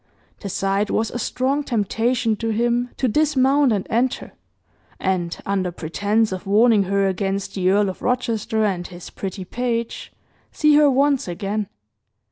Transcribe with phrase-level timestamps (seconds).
[0.39, 4.33] The sight was a strong temptation to him to dismount and enter,
[4.99, 10.11] and, under pretence of warning her against the Earl of Rochester and his "pretty page,"
[10.51, 11.69] see her once again.